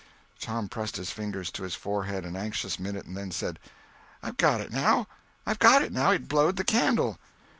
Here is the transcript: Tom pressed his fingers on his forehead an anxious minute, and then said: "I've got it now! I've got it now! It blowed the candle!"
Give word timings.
Tom 0.39 0.67
pressed 0.67 0.95
his 0.97 1.11
fingers 1.11 1.51
on 1.59 1.63
his 1.63 1.75
forehead 1.75 2.25
an 2.25 2.35
anxious 2.35 2.79
minute, 2.79 3.05
and 3.05 3.15
then 3.15 3.29
said: 3.29 3.59
"I've 4.23 4.37
got 4.37 4.59
it 4.59 4.71
now! 4.71 5.05
I've 5.45 5.59
got 5.59 5.83
it 5.83 5.93
now! 5.93 6.09
It 6.09 6.27
blowed 6.27 6.55
the 6.55 6.63
candle!" 6.63 7.19